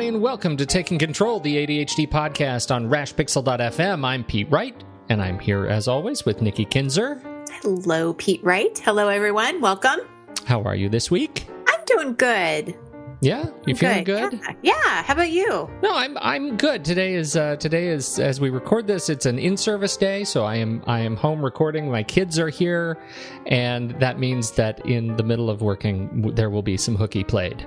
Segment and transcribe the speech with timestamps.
[0.00, 4.02] Everybody, and welcome to Taking Control, the ADHD podcast on rashpixel.fm.
[4.02, 4.74] I'm Pete Wright,
[5.10, 7.20] and I'm here as always with Nikki Kinzer.
[7.60, 8.78] Hello, Pete Wright.
[8.78, 9.60] Hello, everyone.
[9.60, 10.00] Welcome.
[10.46, 11.46] How are you this week?
[11.68, 12.74] I'm doing good.
[13.20, 14.32] Yeah, you feeling good?
[14.32, 14.54] Yeah.
[14.62, 15.02] yeah.
[15.02, 15.68] How about you?
[15.82, 16.82] No, I'm I'm good.
[16.82, 20.54] Today is uh, today is as we record this, it's an in-service day, so I
[20.56, 21.90] am I am home recording.
[21.90, 22.96] My kids are here,
[23.44, 27.66] and that means that in the middle of working, there will be some hooky played,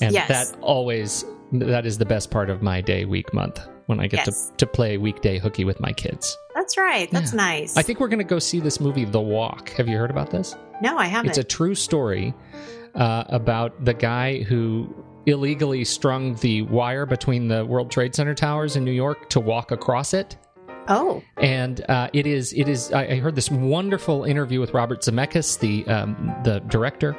[0.00, 0.28] and Yes.
[0.28, 4.26] that always that is the best part of my day, week, month when I get
[4.26, 4.48] Yes.
[4.50, 6.36] to to play weekday hooky with my kids.
[6.54, 7.10] That's right.
[7.10, 7.36] That's Yeah.
[7.38, 7.76] nice.
[7.76, 9.70] I think we're going to go see this movie, The Walk.
[9.70, 10.56] Have you heard about this?
[10.80, 11.30] no, I haven't.
[11.30, 12.34] It's a true story
[12.94, 14.92] uh, about the guy who
[15.26, 19.70] illegally strung the wire between the World Trade Center towers in New York to walk
[19.70, 20.36] across it.
[20.88, 22.92] Oh, And uh, it is, it is.
[22.92, 27.16] I, I heard this wonderful interview with Robert Zemeckis, the um, the director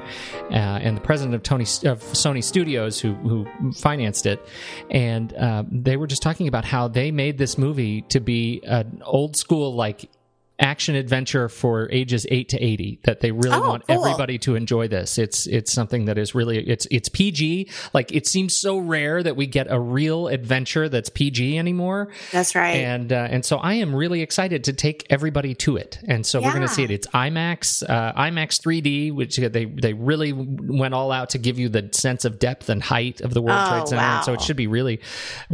[0.51, 4.45] uh, and the president of Tony of Sony Studios, who who financed it,
[4.89, 9.01] and uh, they were just talking about how they made this movie to be an
[9.05, 10.09] old school like
[10.59, 14.05] action adventure for ages 8 to 80 that they really Oh, want cool.
[14.05, 18.27] everybody to enjoy this it's it's something that is really it's it's PG like it
[18.27, 22.75] seems so rare that we get a real adventure that's PG anymore that's right.
[22.75, 25.99] and uh, and so I am really excited to take everybody to it.
[26.07, 26.91] And so we're going to see it.
[26.91, 31.69] It's IMAX, uh, IMAX 3D, which they they really went all out to give you
[31.69, 34.01] the sense of depth and height of the World Oh, Trade Center.
[34.01, 35.01] And so it should be really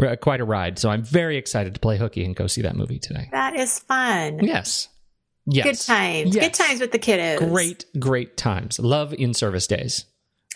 [0.01, 0.77] uh, quite a ride.
[0.79, 3.29] So I'm very excited to play hooky and go see that movie today.
[3.31, 4.39] that is fun.
[4.43, 4.87] Yes,
[5.49, 6.35] yes, Good times.
[6.35, 7.37] Good times with the kiddos.
[7.39, 8.79] Great, great times.
[8.79, 10.05] Love in service days.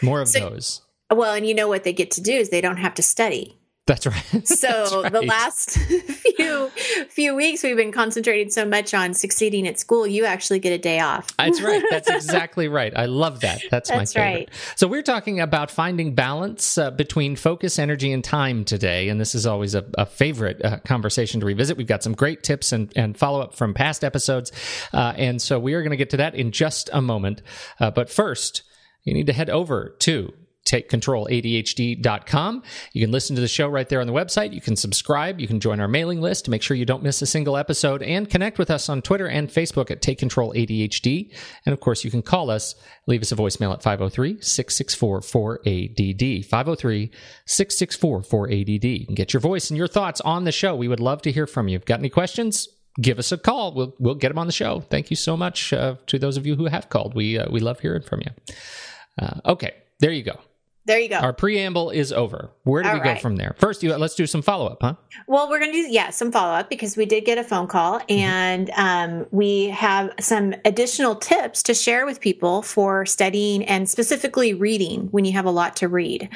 [0.01, 0.81] More of So- those.
[1.11, 3.57] Well, and you know what they get to do is they don't have to study.
[3.85, 4.23] That's right.
[4.53, 5.71] So That's the last
[6.38, 6.69] few
[7.09, 10.77] few weeks we've been concentrating so much on succeeding at school, you actually get a
[10.77, 11.35] day off.
[11.38, 11.83] That's right.
[11.89, 12.94] That's exactly right.
[12.95, 13.61] I love that.
[13.69, 14.21] That's, my favorite.
[14.21, 14.49] right.
[14.75, 19.35] So we're talking about finding balance uh, between focus, energy, and time today, and this
[19.35, 21.77] is always a, a favorite uh, conversation to revisit.
[21.77, 24.51] We've got some great tips and, and follow up from past episodes,
[24.94, 27.41] uh, and so we are going to get to that in just a moment.
[27.79, 28.63] Uh, but first,
[29.03, 30.33] you need to head over to
[30.66, 32.63] takecontroladhd.com.
[32.94, 34.53] You can listen to the show right there on the website.
[34.53, 35.40] You can subscribe.
[35.40, 38.01] You can join our mailing list to make sure you don't miss a single episode
[38.01, 41.35] and connect with us on Twitter and Facebook at Take Control ADHD.
[41.66, 42.75] And of course, you can call us,
[43.07, 46.46] leave us a voicemail at 503 664 4ADD.
[46.46, 47.12] 503
[47.45, 49.00] 664 4ADD.
[49.00, 50.75] You can get your voice and your thoughts on the show.
[50.75, 51.80] We would love to hear from you.
[51.80, 52.69] Got any questions?
[53.01, 53.74] Give us a call.
[53.74, 54.81] We'll we'll get them on the show.
[54.81, 57.16] Thank you so much uh, to those of you who have called.
[57.16, 58.56] We uh, we love hearing from you.
[59.19, 60.40] Uh, okay, there you go.
[60.85, 61.16] There you go.
[61.16, 62.51] Our preamble is over.
[62.63, 63.55] Where do All we go from there?
[63.57, 64.95] First, you, let's do some follow up, huh?
[65.27, 67.67] Well, we're going to do, yeah, some follow up because we did get a phone
[67.67, 68.11] call Mm-hmm.
[68.11, 74.53] and um, we have some additional tips to share with people for studying and specifically
[74.53, 76.29] reading when you have a lot to read.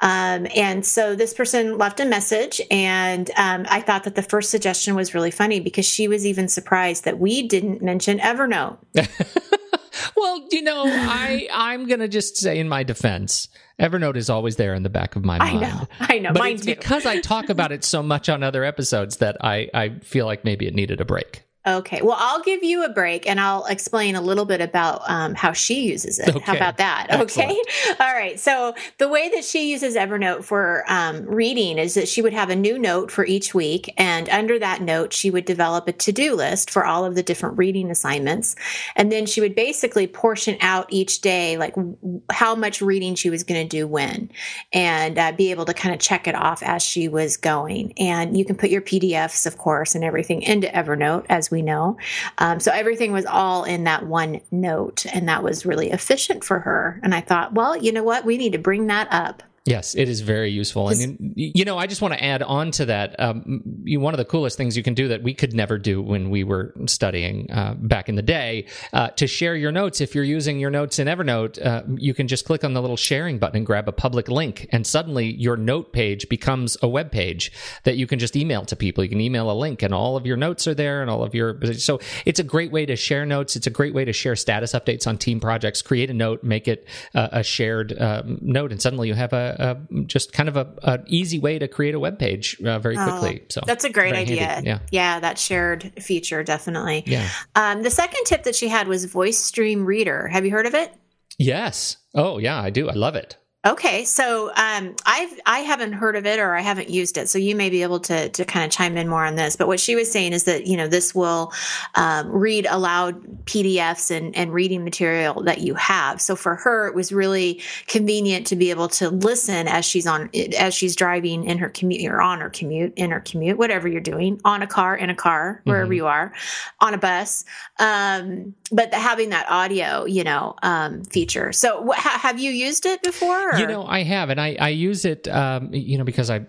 [0.00, 4.50] Um, and so this person left a message, and um, I thought that the first
[4.50, 8.78] suggestion was really funny because she was even surprised that we didn't mention Evernote.
[10.16, 13.48] Well, you know, I I'm gonna just say in my defense,
[13.80, 15.64] Evernote is always there in the back of my mind.
[15.64, 16.74] I know, I know, But mine it's too.
[16.74, 20.44] because I talk about it so much on other episodes that I, I feel like
[20.44, 21.42] maybe it needed a break.
[21.64, 22.02] Okay.
[22.02, 25.52] Well, I'll give you a break and I'll explain a little bit about um, how
[25.52, 26.42] she uses it.
[26.42, 27.06] How about that?
[27.20, 27.56] Okay.
[28.00, 28.38] All right.
[28.40, 32.50] So, the way that she uses Evernote for um, reading is that she would have
[32.50, 33.94] a new note for each week.
[33.96, 37.22] And under that note, she would develop a to do list for all of the
[37.22, 38.56] different reading assignments.
[38.96, 41.96] And then she would basically portion out each day, like w-
[42.32, 44.30] how much reading she was going to do when,
[44.72, 47.92] and uh, be able to kind of check it off as she was going.
[47.98, 51.98] And you can put your PDFs, of course, and everything into Evernote as we know.
[52.38, 56.58] Um, so everything was all in that one note, and that was really efficient for
[56.60, 56.98] her.
[57.04, 58.24] And I thought, well, you know what?
[58.24, 59.44] We need to bring that up.
[59.64, 60.88] Yes, it is very useful.
[60.88, 63.14] And you know, I just want to add on to that.
[63.20, 66.02] Um, you, one of the coolest things you can do that we could never do
[66.02, 70.00] when we were studying uh, back in the day uh, to share your notes.
[70.00, 72.96] If you're using your notes in Evernote, uh, you can just click on the little
[72.96, 77.12] sharing button and grab a public link, and suddenly your note page becomes a web
[77.12, 77.52] page
[77.84, 79.04] that you can just email to people.
[79.04, 81.36] You can email a link, and all of your notes are there, and all of
[81.36, 81.60] your.
[81.74, 83.54] So it's a great way to share notes.
[83.54, 85.82] It's a great way to share status updates on team projects.
[85.82, 89.51] Create a note, make it uh, a shared uh, note, and suddenly you have a
[89.58, 89.74] uh,
[90.06, 93.04] just kind of a, a, easy way to create a web page uh, very oh,
[93.04, 93.44] quickly.
[93.48, 94.44] So that's a great idea.
[94.44, 94.68] Handy.
[94.68, 97.04] Yeah, yeah, that shared feature definitely.
[97.06, 97.28] Yeah.
[97.54, 100.28] Um, the second tip that she had was Voice Dream Reader.
[100.28, 100.92] Have you heard of it?
[101.38, 101.96] Yes.
[102.14, 102.88] Oh, yeah, I do.
[102.88, 103.36] I love it.
[103.64, 107.38] Okay, so um, I've I haven't heard of it or I haven't used it, so
[107.38, 109.54] you may be able to to kind of chime in more on this.
[109.54, 111.52] But what she was saying is that you know this will
[111.94, 116.20] um, read aloud PDFs and and reading material that you have.
[116.20, 120.28] So for her, it was really convenient to be able to listen as she's on
[120.58, 124.00] as she's driving in her commute or on her commute in her commute, whatever you're
[124.00, 125.92] doing, on a car, in a car, wherever mm-hmm.
[125.92, 126.32] you are,
[126.80, 127.44] on a bus.
[127.78, 131.52] Um, but having that audio, you know, um, feature.
[131.52, 133.51] So wh- have you used it before?
[133.58, 136.40] You know, I have, and I, I use it, um, you know, because I,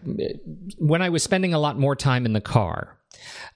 [0.77, 2.97] when I was spending a lot more time in the car,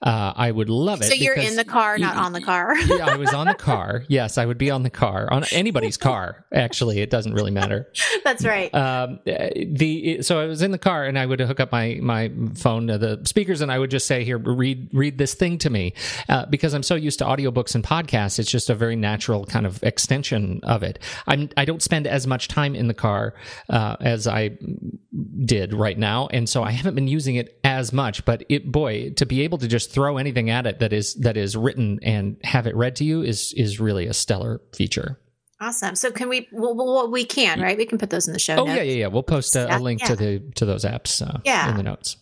[0.02, 1.04] uh, I would love it.
[1.04, 2.76] So you're in the car, not on the car.
[2.86, 4.04] yeah, I was on the car.
[4.08, 6.44] Yes, I would be on the car, on anybody's car.
[6.52, 7.90] Actually, it doesn't really matter.
[8.24, 8.72] That's right.
[8.74, 12.30] Um, the so I was in the car and I would hook up my my
[12.54, 15.70] phone to the speakers and I would just say, "Here, read read this thing to
[15.70, 15.94] me,"
[16.28, 18.38] uh, because I'm so used to audiobooks and podcasts.
[18.38, 21.00] It's just a very natural kind of extension of it.
[21.26, 23.34] I'm I don't spend as much time in the car
[23.68, 24.58] uh, as I
[25.44, 28.24] did right now, and so I haven't been using it as much.
[28.24, 31.36] But it, boy, to be able to just throw anything at it that is that
[31.36, 35.18] is written and have it read to you is is really a stellar feature.
[35.60, 35.96] Awesome.
[35.96, 36.48] So can we?
[36.52, 37.76] Well, well, we can, right?
[37.76, 38.54] We can put those in the show.
[38.54, 38.76] Oh notes.
[38.76, 39.06] yeah, yeah, yeah.
[39.08, 40.06] We'll post a, a link yeah.
[40.06, 41.20] to the to those apps.
[41.20, 41.70] Uh, yeah.
[41.70, 42.16] in the notes.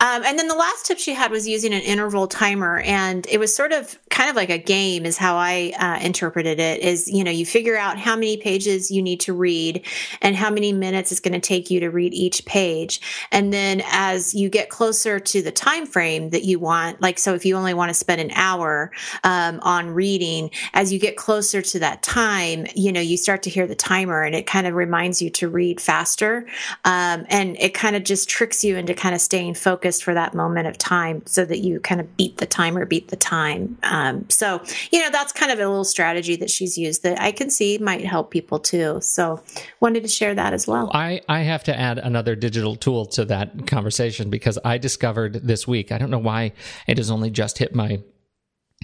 [0.00, 3.38] Um, and then the last tip she had was using an interval timer, and it
[3.38, 6.80] was sort of kind of like a game, is how I uh, interpreted it.
[6.80, 9.86] Is you know you figure out how many pages you need to read
[10.20, 13.00] and how many minutes it's going to take you to read each page,
[13.30, 17.32] and then as you get closer to the time frame that you want, like so
[17.34, 18.90] if you only want to spend an hour
[19.22, 23.50] um, on reading, as you get closer to that time, you know you start to
[23.50, 26.44] hear the timer, and it kind of reminds you to read faster,
[26.84, 30.34] um, and it kind of just tricks you into kind of staying focused for that
[30.34, 33.78] moment of time so that you kind of beat the timer, beat the time.
[33.84, 37.32] Um, so, you know, that's kind of a little strategy that she's used that I
[37.32, 38.98] can see might help people too.
[39.00, 39.42] So,
[39.80, 40.90] wanted to share that as well.
[40.92, 45.66] I, I have to add another digital tool to that conversation because I discovered this
[45.66, 46.52] week, I don't know why
[46.86, 48.00] it has only just hit my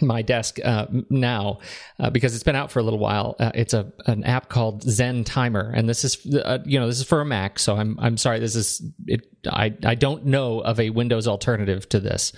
[0.03, 1.59] my desk uh, now
[2.01, 3.37] uh, because it's been out for a little while.
[3.39, 6.99] Uh, it's a an app called Zen Timer, and this is uh, you know this
[6.99, 7.59] is for a Mac.
[7.59, 8.41] So I'm I'm sorry.
[8.41, 9.27] This is it.
[9.49, 12.33] I I don't know of a Windows alternative to this,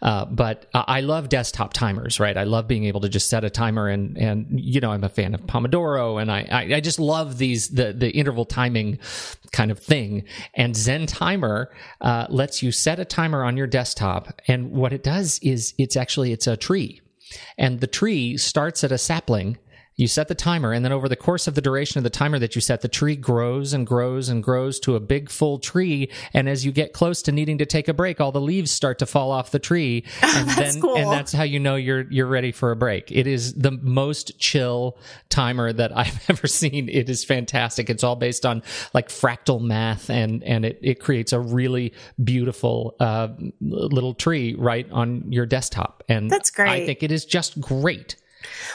[0.00, 2.20] uh, but I love desktop timers.
[2.20, 5.04] Right, I love being able to just set a timer, and and you know I'm
[5.04, 8.98] a fan of Pomodoro, and I I, I just love these the the interval timing
[9.52, 10.24] kind of thing.
[10.54, 11.70] And Zen Timer
[12.00, 15.96] uh, lets you set a timer on your desktop, and what it does is it's
[15.96, 17.00] actually it's a tree
[17.58, 19.58] and the tree starts at a sapling
[19.96, 22.38] you set the timer, and then over the course of the duration of the timer
[22.38, 26.10] that you set, the tree grows and grows and grows to a big full tree.
[26.32, 28.98] And as you get close to needing to take a break, all the leaves start
[29.00, 30.96] to fall off the tree, and that's then cool.
[30.96, 33.12] and that's how you know you're you're ready for a break.
[33.12, 34.96] It is the most chill
[35.28, 36.88] timer that I've ever seen.
[36.88, 37.90] It is fantastic.
[37.90, 38.62] It's all based on
[38.94, 43.28] like fractal math, and and it it creates a really beautiful uh,
[43.60, 46.02] little tree right on your desktop.
[46.08, 46.70] And that's great.
[46.70, 48.16] I think it is just great.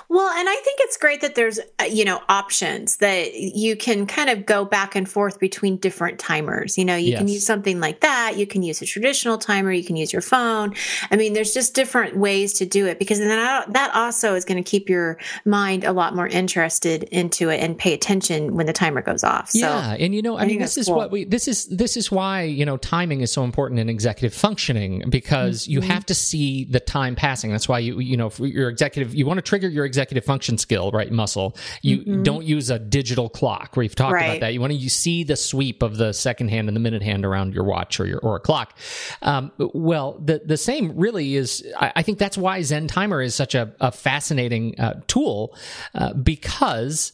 [0.09, 4.05] Well, and I think it's great that there's, uh, you know, options that you can
[4.05, 6.77] kind of go back and forth between different timers.
[6.77, 7.19] You know, you yes.
[7.19, 8.37] can use something like that.
[8.37, 9.71] You can use a traditional timer.
[9.71, 10.73] You can use your phone.
[11.11, 14.63] I mean, there's just different ways to do it because then that also is going
[14.63, 18.73] to keep your mind a lot more interested into it and pay attention when the
[18.73, 19.49] timer goes off.
[19.51, 19.95] So, yeah.
[19.99, 20.95] And, you know, I, I mean, this is cool.
[20.95, 24.33] what we, this is, this is why, you know, timing is so important in executive
[24.33, 25.73] functioning because mm-hmm.
[25.73, 27.51] you have to see the time passing.
[27.51, 30.57] That's why you, you know, for your executive, you want to trigger your executive function
[30.57, 31.11] skill, right?
[31.11, 31.55] Muscle.
[31.81, 32.23] You mm-hmm.
[32.23, 33.75] don't use a digital clock.
[33.75, 34.25] We've talked right.
[34.25, 34.53] about that.
[34.53, 37.25] You want to you see the sweep of the second hand and the minute hand
[37.25, 38.77] around your watch or your or a clock.
[39.21, 41.65] Um, well, the the same really is.
[41.77, 45.55] I, I, think that's why Zen Timer is such a, a fascinating uh, tool
[45.95, 47.13] uh, because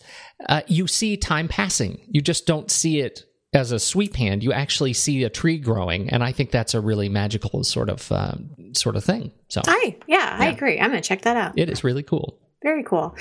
[0.50, 2.02] uh, you see time passing.
[2.10, 6.10] You just don't see it as a sweep hand, you actually see a tree growing,
[6.10, 8.36] and I think that's a really magical sort of uh,
[8.74, 9.32] sort of thing.
[9.50, 10.80] So, I yeah, I agree.
[10.80, 11.58] I'm gonna check that out.
[11.58, 12.38] it is really cool.
[12.64, 13.16] Very cool.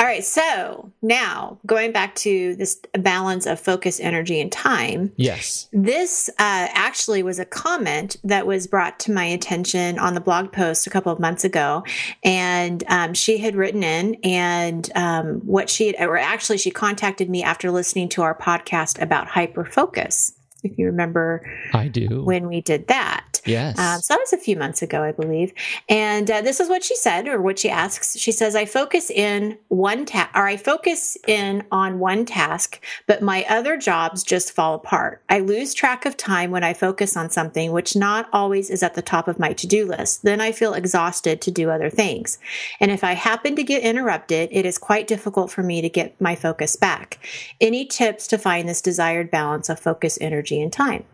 [0.00, 0.24] All right.
[0.24, 5.12] So now going back to this balance of focus, energy, and time.
[5.16, 5.68] Yes.
[5.72, 6.32] This uh,
[6.72, 10.90] actually was a comment that was brought to my attention on the blog post a
[10.90, 11.84] couple of months ago.
[12.24, 17.30] And um, she had written in, and um, what she had, or actually, she contacted
[17.30, 20.32] me after listening to our podcast about hyperfocus.
[20.62, 22.22] If you remember I do.
[22.22, 23.40] when we did that.
[23.44, 23.78] yes.
[23.78, 25.52] Um, so that was a few months ago, I believe.
[25.88, 28.18] And uh, this is what she said, or what she asks.
[28.18, 33.22] She says, "I focus in one task, or I focus in on one task, but
[33.22, 35.22] my other jobs just fall apart.
[35.28, 38.94] I lose track of time when I focus on something, which not always is at
[38.94, 40.22] the top of my to-do list.
[40.22, 42.38] Then I feel exhausted to do other things.
[42.80, 46.20] And if I happen to get interrupted, it is quite difficult for me to get
[46.20, 47.18] my focus back.
[47.60, 51.04] Any tips to find this desired balance of focus, energy, and time?"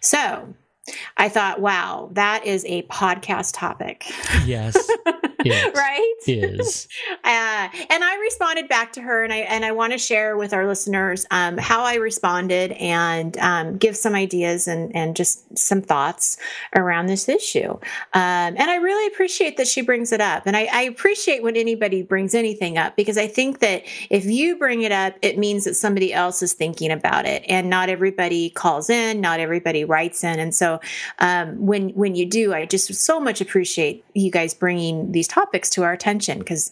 [0.00, 0.54] So
[1.16, 4.10] I thought, wow, that is a podcast topic,
[4.44, 4.76] yes.
[5.44, 6.14] It right?
[6.26, 6.88] is.
[7.24, 10.54] Uh, and I responded back to her, and I and I want to share with
[10.54, 15.82] our listeners um, how I responded and um, give some ideas and and just some
[15.82, 16.38] thoughts
[16.74, 17.70] around this issue.
[17.70, 17.80] Um,
[18.14, 22.02] and I really appreciate that she brings it up, and I, I appreciate when anybody
[22.02, 25.74] brings anything up because I think that if you bring it up, it means that
[25.74, 30.38] somebody else is thinking about it, and not everybody calls in, not everybody writes in,
[30.38, 30.54] and
[31.18, 35.70] um, when when you do, I just so much appreciate you guys bringing these topics
[35.70, 36.70] to our attention because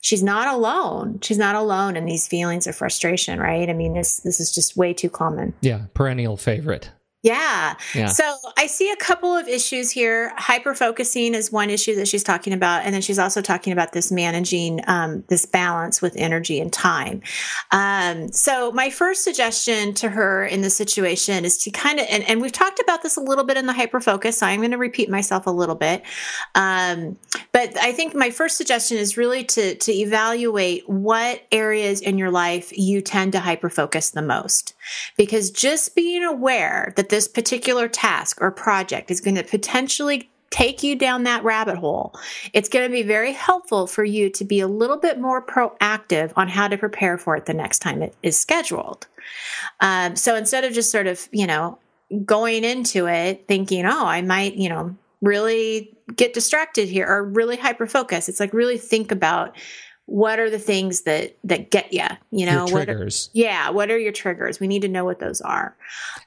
[0.00, 1.18] she's not alone.
[1.22, 3.68] She's not alone in these feelings of frustration, right?
[3.68, 5.54] I mean, this this is just way too common.
[5.60, 5.86] Yeah.
[5.94, 6.90] Perennial favorite.
[7.22, 7.76] Yeah.
[7.94, 8.06] Yeah.
[8.06, 10.32] So I see a couple of issues here.
[10.36, 13.92] Hyper focusing is one issue that she's talking about, and then she's also talking about
[13.92, 17.22] this managing um, this balance with energy and time.
[17.70, 22.24] Um, so my first suggestion to her in this situation is to kind of, and,
[22.28, 24.38] and we've talked about this a little bit in the hyper focus.
[24.38, 26.02] So I'm going to repeat myself a little bit,
[26.56, 27.16] um,
[27.52, 32.32] but I think my first suggestion is really to to evaluate what areas in your
[32.32, 34.74] life you tend to hyper focus the most,
[35.16, 40.82] because just being aware that this particular task or project is going to potentially take
[40.82, 42.14] you down that rabbit hole,
[42.54, 46.32] it's going to be very helpful for you to be a little bit more proactive
[46.36, 49.06] on how to prepare for it the next time it is scheduled.
[49.80, 51.78] Um, so instead of just sort of, you know,
[52.24, 57.58] going into it thinking, oh, I might, you know, really get distracted here or really
[57.58, 59.54] hyper focus, it's like really think about
[60.06, 63.30] what are the things that that get you you know Your what are- triggers.
[63.32, 65.76] yeah what are your triggers we need to know what those are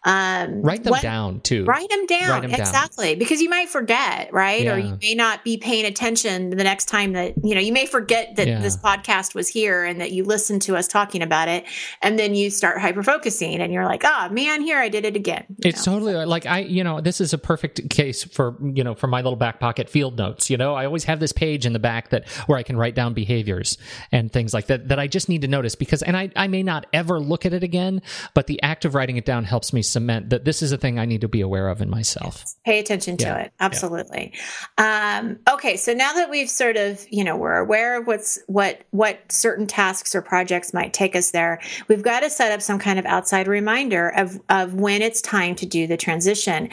[0.03, 1.65] um Write them what- down too.
[1.65, 2.29] Write them down.
[2.29, 2.59] Write 'em down.
[2.59, 3.15] exactly.
[3.15, 4.67] Because you might forget, right?
[4.67, 7.85] Or you may not be paying attention the next time that, you know, you may
[7.85, 8.61] forget that Yeah.
[8.61, 11.65] this podcast was here and that you listened to us talking about it.
[12.01, 15.15] And then you start hyper focusing and you're like, oh man, here I did it
[15.15, 15.43] again.
[15.49, 15.93] you It's know?
[15.93, 19.21] totally like I, you know, this is a perfect case for you know for my
[19.21, 20.49] little back pocket field notes.
[20.49, 22.93] You know, I always have this page in the back that where I can write
[22.95, 23.64] down behaviors
[24.11, 26.63] and things like that that I just need to notice because, and I, I may
[26.63, 28.01] not ever look at it again,
[28.33, 30.99] but the act of writing it down helps me cement that this is a thing
[30.99, 32.43] I need to be aware of in myself.
[32.65, 33.51] pay attention to it.
[33.59, 34.33] Absolutely.
[34.77, 38.81] Um, okay so now that we've sort of you know we're aware of what's what
[38.91, 42.79] what certain tasks or projects might take us there we've got to set up some
[42.79, 46.69] kind of outside reminder of of when it's time to do the transition.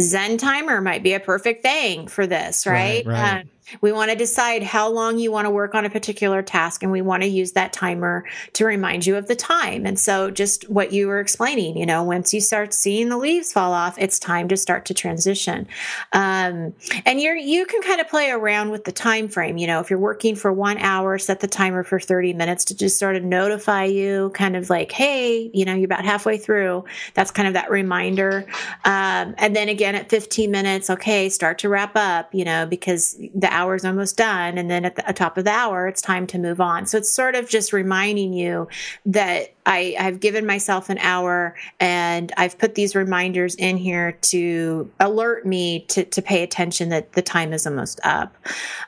[0.00, 3.40] Zen timer might be a perfect thing for this right, Right, right.
[3.40, 3.50] Um,
[3.80, 6.92] we want to decide how long you want to work on a particular task and
[6.92, 9.86] we want to use that timer to remind you of the time.
[9.86, 13.52] And so just what you were explaining you know once you start seeing the leaves
[13.52, 15.66] fall off it's time to start to transition.
[16.12, 16.74] Um,
[17.06, 19.90] and you're you can kind of play around with the time frame you know if
[19.90, 23.22] you're working for one hour set the timer for 30 minutes to just sort of
[23.22, 26.84] notify you kind of like hey you know you're about halfway through.
[27.14, 28.44] That's kind of that reminder.
[28.84, 33.16] Um, and then again at 15 minutes okay start to wrap up you know because
[33.34, 36.38] the hour's almost done and then at the top of the hour it's time to
[36.38, 38.66] move on so it's sort of just reminding you
[39.06, 44.90] that I, I've given myself an hour and I've put these reminders in here to
[44.98, 48.34] alert me to, to pay attention that the time is almost up.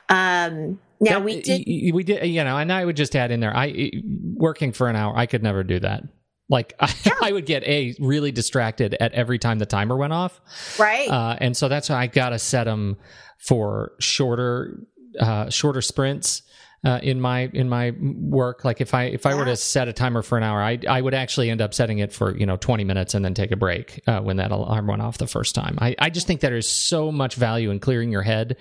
[0.09, 3.39] Um, now That- we did, we did, you know, and I would just add in
[3.39, 3.91] there, I
[4.33, 6.03] working for an hour, I could never do that.
[6.49, 10.39] Like I, I would get a really distracted at every time the timer went off.
[10.79, 11.09] right?
[11.09, 12.97] uh, and so that's why I gotta set them
[13.37, 14.79] for shorter,
[15.19, 16.41] uh, shorter sprints.
[16.85, 18.63] Uh, in my in my work.
[18.63, 21.01] Like if I if I were to set a timer for an hour, I I
[21.01, 23.55] would actually end up setting it for you know twenty minutes and then take a
[23.55, 25.77] break uh, when that alarm went off the first time.
[25.81, 28.57] I I just think that there's so much value in clearing your head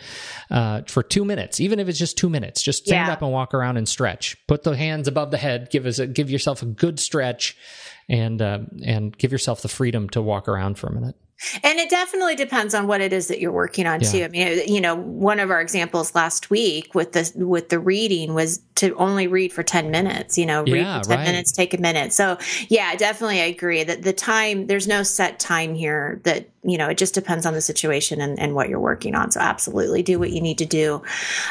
[0.50, 2.62] uh, for two minutes, even if it's just two minutes.
[2.62, 3.12] Just stand Yeah.
[3.12, 4.36] up and walk around and stretch.
[4.46, 5.68] Put the hands above the head.
[5.70, 7.56] Give us a, give yourself a good stretch,
[8.08, 11.16] and uh, and give yourself the freedom to walk around for a minute.
[11.62, 14.10] And it definitely depends on what it is that you're working on Yeah.
[14.10, 14.24] too.
[14.24, 18.34] I mean, you know, one of our examples last week with the with the reading
[18.34, 21.24] was to only read for 10 minutes, you know, read for 10 right.
[21.24, 22.12] minutes, take a minute.
[22.12, 22.38] So,
[22.68, 26.88] yeah, definitely I agree that the time there's no set time here that, you know,
[26.88, 29.30] it just depends on the situation and, and what you're working on.
[29.30, 31.02] So, absolutely do what you need to do.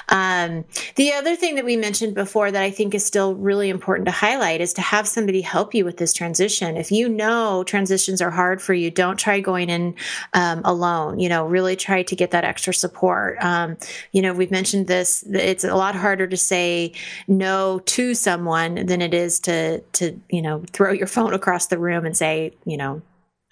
[0.10, 0.66] Um,
[0.96, 4.12] the other thing that we mentioned before that I think is still really important to
[4.12, 6.78] highlight is to have somebody help you with this transition.
[6.78, 9.96] If you know transitions are hard for you, don't try going in
[10.34, 11.20] um, alone.
[11.20, 13.38] You know, really try to get that extra support.
[13.44, 13.78] Um,
[14.12, 15.24] you know, we've mentioned this.
[15.32, 16.94] It's a lot harder to say
[17.28, 21.78] no to someone than it is to to you know throw your phone across the
[21.78, 23.02] room and say you know.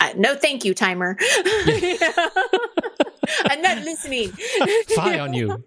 [0.02, 1.16] "Uh, No, thank you, timer.
[3.46, 4.32] I'm not listening.
[4.32, 5.64] Fie on you!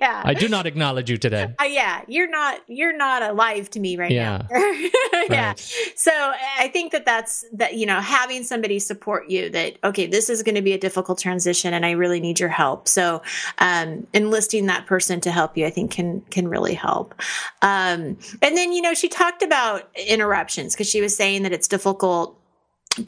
[0.00, 0.22] yeah.
[0.24, 1.54] I do not acknowledge you today.
[1.60, 4.46] Uh, yeah, you're not you're not alive to me right Yeah.
[4.50, 4.72] now.
[5.30, 5.48] yeah.
[5.48, 5.92] Right.
[5.96, 6.10] So
[6.58, 10.42] I think that that's that you know having somebody support you that okay this is
[10.42, 12.88] going to be a difficult transition and I really need your help.
[12.88, 13.22] So
[13.58, 17.14] um, enlisting that person to help you I think can can really help.
[17.60, 21.68] Um, and then you know she talked about interruptions because she was saying that it's
[21.68, 22.40] difficult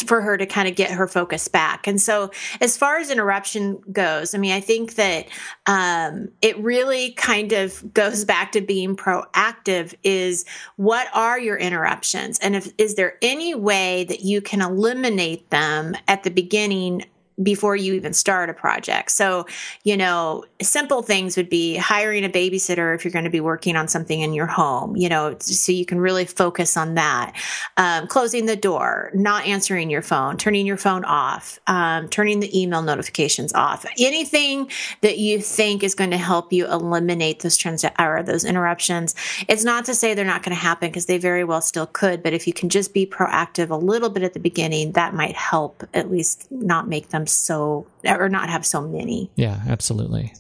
[0.07, 1.87] for her to kind of get her focus back.
[1.87, 2.31] And so,
[2.61, 5.29] as far as interruption goes, I mean, I think that
[5.67, 9.95] um, it really kind of goes back to being proactive.
[10.03, 10.45] Is
[10.77, 15.97] what are your interruptions, and if is there any way that you can eliminate them
[16.07, 17.05] at the beginning?
[17.43, 19.11] Before you even start a project.
[19.11, 19.47] So,
[19.85, 23.77] you know, simple things would be hiring a babysitter if you're going to be working
[23.77, 27.35] on something in your home, you know, so you can really focus on that
[27.77, 32.61] um, closing the door, not answering your phone, turning your phone off, um, turning the
[32.61, 33.87] email notifications off.
[33.99, 34.69] Anything
[35.03, 39.15] that you think is going to help you eliminate those trans or those interruptions.
[39.49, 42.23] It's not to say they're not going to happen because they very well still could,
[42.23, 45.37] but if you can just be proactive a little bit at the beginning, that might
[45.37, 49.31] help at least not make them so or not have so many.
[49.37, 50.33] Yeah, absolutely.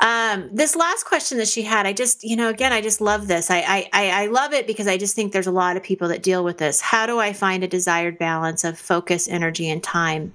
[0.00, 3.28] Um, this last question that she had, I just, you know, again, I just love
[3.28, 3.50] this.
[3.50, 6.08] I, I, I I love it because I just think there's a lot of people
[6.08, 6.80] that deal with this.
[6.80, 10.34] How do I find a desired balance of focus, energy, and time?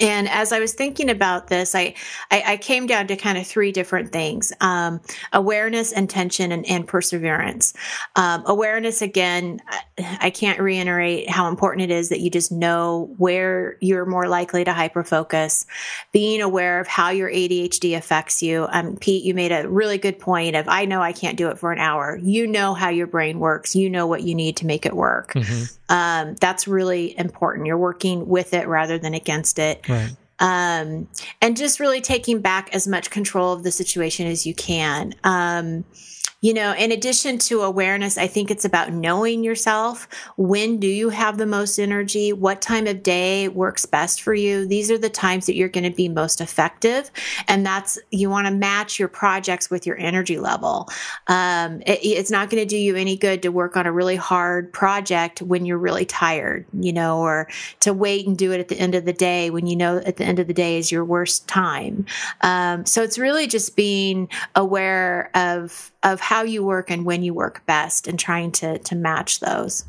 [0.00, 1.94] And as I was thinking about this, I,
[2.30, 5.00] I, I came down to kind of three different things um,
[5.32, 7.72] awareness, intention, and, and perseverance.
[8.16, 9.60] Um, awareness, again,
[9.98, 14.64] I, can't reiterate how important it is that you just know where you're more likely
[14.64, 15.66] to hyperfocus,
[16.12, 18.66] being aware of how your ADHD affects you.
[18.70, 21.58] Um, Pete, you made a really good point of I know I can't do it
[21.58, 22.18] for an hour.
[22.20, 25.32] You know how your brain works, you know what you need to make it work.
[25.88, 27.66] Um, that's really important.
[27.66, 30.10] You're working with it rather than against it Right.
[30.40, 31.08] um,
[31.40, 35.14] and just really taking back as much control of the situation as you can.
[35.24, 35.84] Um,
[36.46, 40.06] you know, in addition to awareness, I think it's about knowing yourself.
[40.36, 42.32] When do you have the most energy?
[42.32, 44.64] What time of day works best for you?
[44.64, 47.10] These are the times that you're going to be most effective.
[47.48, 50.88] And that's, you want to match your projects with your energy level.
[51.26, 54.14] Um, it, it's not going to do you any good to work on a really
[54.14, 57.48] hard project when you're really tired, you know, or
[57.80, 60.16] to wait and do it at the end of the day when you know at
[60.16, 62.06] the end of the day is your worst time.
[62.42, 67.34] Um, so it's really just being aware of of how you work and when you
[67.34, 69.84] work best and trying to to match those.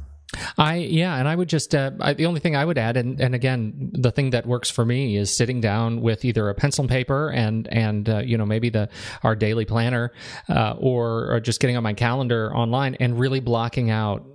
[0.57, 3.19] I yeah, and I would just uh, I, the only thing I would add, and,
[3.21, 6.83] and again, the thing that works for me is sitting down with either a pencil
[6.83, 8.89] and paper and and uh, you know maybe the
[9.23, 10.11] our daily planner,
[10.49, 14.25] uh, or, or just getting on my calendar online and really blocking out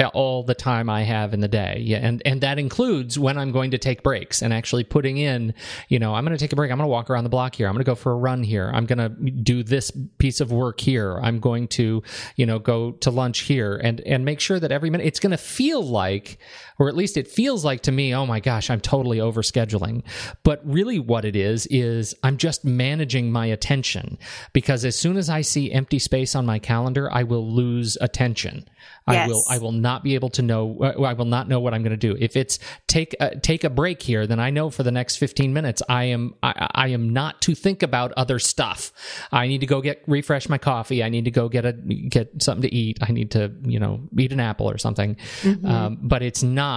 [0.00, 1.82] Uh, all the time I have in the day.
[1.84, 5.52] Yeah, and and that includes when I'm going to take breaks and actually putting in,
[5.88, 6.70] you know, I'm going to take a break.
[6.70, 7.66] I'm going to walk around the block here.
[7.66, 8.70] I'm going to go for a run here.
[8.72, 11.18] I'm going to do this piece of work here.
[11.20, 12.02] I'm going to,
[12.36, 15.32] you know, go to lunch here and and make sure that every minute it's going
[15.32, 16.38] to feel like
[16.80, 20.02] or at least it feels like to me, oh my gosh, I'm totally overscheduling.
[20.42, 24.18] But really what it is is I'm just managing my attention
[24.54, 28.66] because as soon as I see empty space on my calendar, I will lose attention.
[29.06, 29.28] I Yes.
[29.28, 31.82] will I will not be able to know uh, I will not know what I'm
[31.82, 32.16] going to do.
[32.18, 35.52] If it's take a, take a break here, then I know for the next 15
[35.52, 38.90] minutes I am I, I am not to think about other stuff.
[39.32, 41.02] I need to go get refresh my coffee.
[41.02, 42.98] I need to go get a get something to eat.
[43.02, 45.16] I need to, you know, eat an apple or something.
[45.64, 46.69] Um, but it's not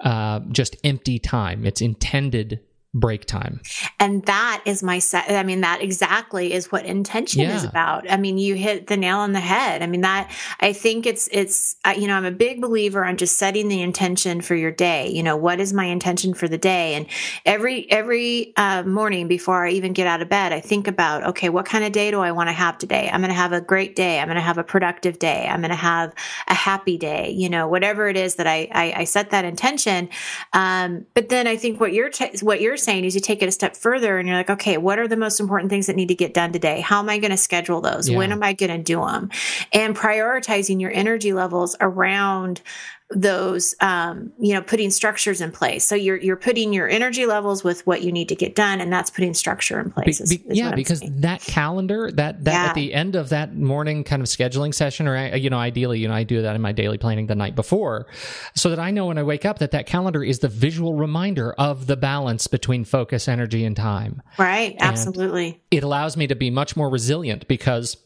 [0.00, 1.64] uh, just empty time.
[1.66, 2.60] It's intended
[2.94, 3.60] break time.
[4.00, 5.30] And that is my set.
[5.30, 7.54] I mean, that exactly is what intention yeah.
[7.54, 8.10] is about.
[8.10, 9.82] I mean, you hit the nail on the head.
[9.82, 13.36] I mean, that I think it's, it's, you know, I'm a big believer on just
[13.36, 15.10] setting the intention for your day.
[15.10, 16.94] You know, what is my intention for the day?
[16.94, 17.06] And
[17.44, 21.50] every, every uh, morning before I even get out of bed, I think about, okay,
[21.50, 23.10] what kind of day do I want to have today?
[23.12, 24.20] I'm going to have a great day.
[24.20, 25.46] I'm going to have a productive day.
[25.46, 26.14] I'm going to have
[26.48, 30.08] a happy day, you know, whatever it is that I, I, I set that intention.
[30.54, 33.48] Um, but then I think what you're, t- what you're saying is you take it
[33.48, 36.08] a step further and you're like, okay, what are the most important things that need
[36.08, 36.80] to get done today?
[36.80, 38.08] How am I going to schedule those?
[38.08, 38.16] Yeah.
[38.16, 39.30] When am I going to do them?
[39.72, 42.62] And prioritizing your energy levels around
[43.10, 47.62] those um, you know putting structures in place so you're you're putting your energy levels
[47.62, 50.74] with what you need to get done and that's putting structure in place be, yeah
[50.74, 51.20] because saying.
[51.20, 52.66] that calendar that that yeah.
[52.66, 56.08] at the end of that morning kind of scheduling session or you know ideally you
[56.08, 58.08] know I do that in my daily planning the night before
[58.56, 61.52] so that I know when I wake up that that calendar is the visual reminder
[61.52, 66.34] of the balance between focus energy and time right and absolutely it allows me to
[66.34, 67.96] be much more resilient because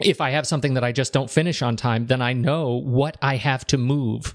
[0.00, 3.16] if I have something that I just don't finish on time, then I know what
[3.22, 4.34] I have to move.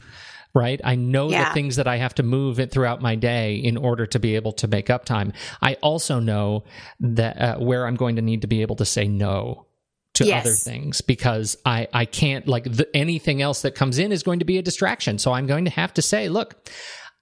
[0.56, 0.80] Right.
[0.84, 1.50] I know yeah.
[1.50, 4.36] the things that I have to move it throughout my day in order to be
[4.36, 5.34] able to make up time.
[5.64, 6.66] I also know
[7.00, 9.66] that uh, where I'm going to need to be able to say no
[10.14, 10.46] to yes.
[10.46, 14.40] other things because I, I can't like the, anything else that comes in is going
[14.40, 15.18] to be a distraction.
[15.18, 16.70] So I'm going to have to say, look,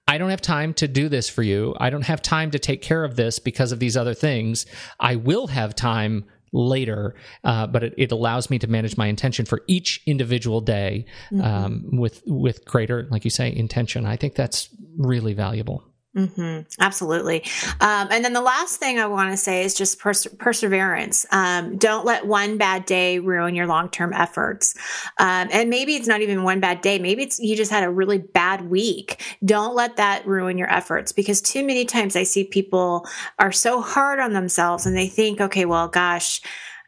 [0.06, 1.74] I don't have time to do this for you.
[1.80, 4.66] I don't have time to take care of this because of these other things.
[5.00, 9.44] I will have time later, uh, but it, it, allows me to manage my intention
[9.46, 11.40] for each individual day mm-hmm.
[11.42, 14.06] um, with with greater, like you say, intention.
[14.06, 15.82] I think that's really valuable.
[16.16, 16.68] Mm-hmm.
[16.78, 17.42] Absolutely.
[17.80, 21.24] Um, and then the last thing I want to say is just pers- perseverance.
[21.30, 24.74] Um, don't let one bad day ruin your long term efforts.
[25.18, 26.98] Um, and maybe it's not even one bad day.
[26.98, 29.22] Maybe it's you just had a really bad week.
[29.42, 33.06] Don't let that ruin your efforts because too many times I see people
[33.38, 36.42] are so hard on themselves and they think, okay, well, gosh,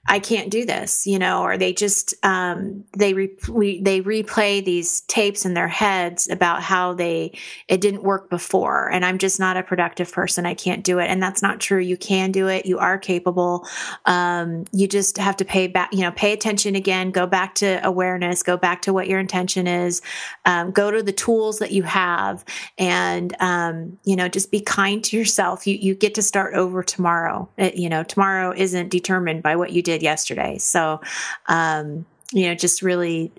[0.07, 5.01] I can't do this, you know, or they just um, they re- they replay these
[5.03, 7.33] tapes in their heads about how they
[7.69, 10.45] it didn't work before, and I'm just not a productive person.
[10.45, 11.81] I can't do it, and that's not true.
[11.81, 12.67] You can do it.
[12.67, 13.67] You are capable.
[14.05, 17.11] Um, you just have to pay back, you know, pay attention again.
[17.11, 18.43] Go back to awareness.
[18.43, 20.03] Go back to what your intention is.
[20.45, 22.45] Um, go to the tools that you have,
[22.77, 25.67] and um, you know, just be kind to yourself.
[25.67, 27.49] You you get to start over tomorrow.
[27.57, 30.59] It, you know, tomorrow isn't determined by what you did did yesterday.
[30.59, 31.01] So,
[31.47, 33.33] um, you know, just really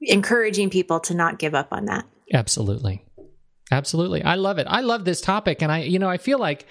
[0.00, 2.04] encouraging people to not give up on that.
[2.32, 3.04] Absolutely.
[3.70, 4.22] Absolutely.
[4.22, 4.66] I love it.
[4.68, 5.62] I love this topic.
[5.62, 6.66] And I, you know, I feel like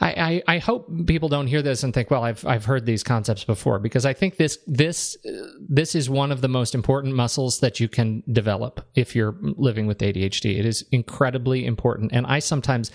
[0.00, 3.02] I, I, I, hope people don't hear this and think, well, I've, I've heard these
[3.02, 5.16] concepts before because I think this, this,
[5.68, 9.88] this is one of the most important muscles that you can develop if you're living
[9.88, 10.56] with ADHD.
[10.56, 12.12] It is incredibly important.
[12.12, 12.92] And I sometimes,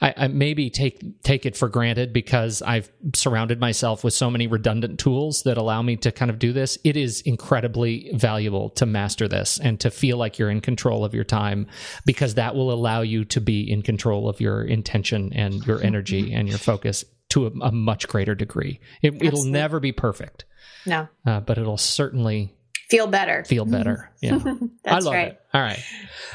[0.00, 4.48] I, I maybe take, take it for granted because I've surrounded myself with so many
[4.48, 6.76] redundant tools that allow me to kind of do this.
[6.82, 11.14] It is incredibly valuable to master this and to feel like you're in control of
[11.14, 11.68] your time
[12.04, 15.82] because that will allow allow you to be in control of your intention and your
[15.84, 18.80] energy and your focus to a, a much greater degree.
[19.02, 20.46] It, will never be perfect.
[20.86, 21.08] No.
[21.26, 22.54] Uh, but it'll certainly
[22.88, 23.44] feel better.
[23.44, 24.10] Feel better.
[24.22, 24.38] Yeah.
[24.86, 25.28] I love right.
[25.28, 25.40] it.
[25.52, 25.82] All right.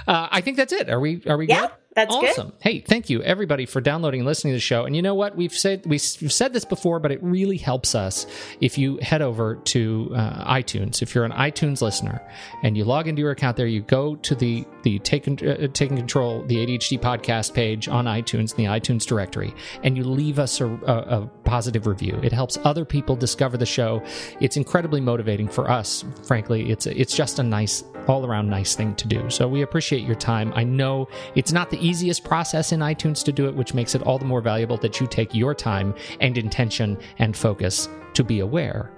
[0.07, 0.89] Uh, I think that's it.
[0.89, 1.61] Are we are we yeah.
[1.61, 1.71] good?
[1.95, 2.47] That's awesome.
[2.47, 2.55] Good.
[2.59, 4.85] Hey, thank you everybody for downloading and listening to the show.
[4.85, 5.35] And you know what?
[5.35, 8.25] We've said we've said this before, but it really helps us
[8.61, 11.01] if you head over to uh, iTunes.
[11.01, 12.21] If you're an iTunes listener
[12.63, 15.97] and you log into your account there, you go to the the taking uh, taking
[15.97, 19.53] control the ADHD podcast page on iTunes in the iTunes directory,
[19.83, 22.19] and you leave us a, a, a positive review.
[22.23, 24.03] It helps other people discover the show.
[24.39, 26.03] It's incredibly motivating for us.
[26.23, 29.29] Frankly, it's it's just a nice all around nice thing to do.
[29.29, 30.51] So we appreciate your time.
[30.55, 34.01] I know it's not the easiest process in iTunes to do it, which makes it
[34.03, 38.39] all the more valuable that you take your time and intention and focus to be
[38.39, 38.91] aware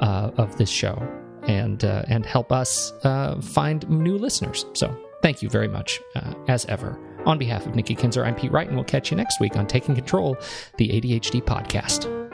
[0.00, 0.96] uh, of this show
[1.44, 4.66] and uh, and help us uh, find new listeners.
[4.74, 6.98] So thank you very much, uh, as ever.
[7.26, 9.66] On behalf of Nikki Kinzer, I'm Pete Wright, and we'll catch you next week on
[9.66, 10.36] Taking Control,
[10.78, 12.29] the ADHD podcast.